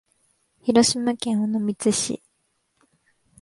[0.63, 2.23] 広島県尾道市